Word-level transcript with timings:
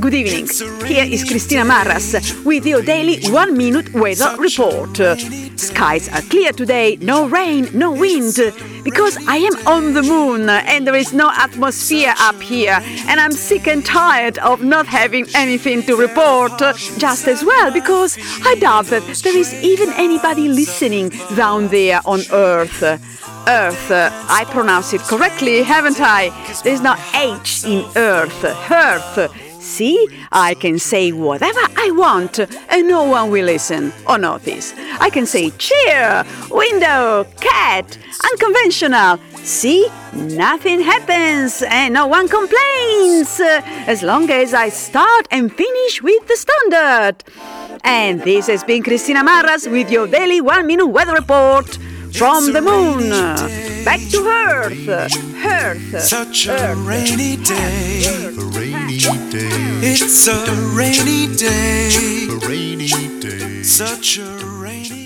Good 0.00 0.14
evening. 0.14 0.48
Here 0.84 1.04
is 1.04 1.22
Cristina 1.22 1.64
Marras 1.64 2.44
with 2.44 2.66
your 2.66 2.82
daily 2.82 3.20
one 3.30 3.56
minute 3.56 3.94
weather 3.94 4.34
report. 4.36 4.96
Skies 5.56 6.08
are 6.08 6.22
clear 6.22 6.52
today, 6.52 6.96
no 7.00 7.28
rain, 7.28 7.68
no 7.72 7.92
wind, 7.92 8.34
because 8.82 9.16
I 9.28 9.36
am 9.36 9.66
on 9.68 9.94
the 9.94 10.02
moon 10.02 10.48
and 10.48 10.86
there 10.86 10.96
is 10.96 11.12
no 11.12 11.30
atmosphere 11.30 12.14
up 12.18 12.40
here, 12.40 12.80
and 13.06 13.20
I'm 13.20 13.32
sick 13.32 13.68
and 13.68 13.86
tired 13.86 14.38
of 14.38 14.64
not 14.64 14.86
having 14.86 15.28
anything 15.36 15.84
to 15.84 15.94
report. 15.94 16.58
Just 16.98 17.28
as 17.28 17.44
well, 17.44 17.70
because 17.70 18.18
I 18.44 18.56
doubt 18.56 18.86
that 18.86 19.04
there 19.22 19.36
is 19.36 19.54
even 19.62 19.92
anybody 19.92 20.48
listening 20.48 21.10
down 21.36 21.68
there 21.68 22.00
on 22.04 22.22
Earth. 22.32 22.82
Earth, 23.50 23.90
I 23.90 24.44
pronounce 24.50 24.92
it 24.92 25.00
correctly, 25.00 25.64
haven't 25.64 26.00
I? 26.00 26.30
There's 26.62 26.80
no 26.80 26.94
H 27.16 27.64
in 27.64 27.84
Earth. 27.96 28.44
Earth. 28.70 29.32
See, 29.60 30.06
I 30.30 30.54
can 30.54 30.78
say 30.78 31.10
whatever 31.10 31.58
I 31.76 31.90
want 31.90 32.38
and 32.38 32.86
no 32.86 33.02
one 33.02 33.28
will 33.32 33.46
listen 33.46 33.92
or 34.08 34.18
notice. 34.18 34.72
I 35.00 35.10
can 35.10 35.26
say 35.26 35.50
chair, 35.58 36.24
window, 36.48 37.24
cat, 37.40 37.98
unconventional. 38.30 39.18
See, 39.42 39.88
nothing 40.14 40.80
happens 40.80 41.60
and 41.66 41.94
no 41.94 42.06
one 42.06 42.28
complains 42.28 43.40
as 43.40 44.04
long 44.04 44.30
as 44.30 44.54
I 44.54 44.68
start 44.68 45.26
and 45.32 45.52
finish 45.52 46.00
with 46.00 46.24
the 46.28 46.36
standard. 46.36 47.24
And 47.82 48.22
this 48.22 48.46
has 48.46 48.62
been 48.62 48.84
Cristina 48.84 49.24
Marras 49.24 49.68
with 49.68 49.90
your 49.90 50.06
daily 50.06 50.40
one 50.40 50.68
minute 50.68 50.86
weather 50.86 51.14
report 51.14 51.78
from 52.12 52.52
the 52.52 52.60
moon. 52.60 53.10
Back 53.84 54.00
to 54.10 54.26
Earth. 54.26 54.88
Earth. 54.88 56.00
Such 56.02 56.46
a 56.46 56.52
Earth. 56.52 56.78
rainy 56.78 57.36
day. 57.36 58.04
A 58.04 58.30
rainy 58.30 58.98
day. 59.30 59.48
It's 59.82 60.26
a 60.26 60.44
rainy 60.74 61.34
day. 61.36 61.90
A 62.28 62.48
rainy 62.48 63.20
day. 63.20 63.62
Such 63.62 64.18
a 64.18 64.24
rainy 64.44 64.99